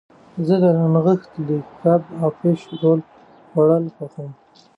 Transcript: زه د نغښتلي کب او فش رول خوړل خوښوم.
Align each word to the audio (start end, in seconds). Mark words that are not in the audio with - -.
زه 0.45 0.55
د 0.63 0.65
نغښتلي 0.93 1.59
کب 1.81 2.01
او 2.21 2.29
فش 2.39 2.61
رول 2.81 2.99
خوړل 3.49 3.83
خوښوم. 3.95 4.31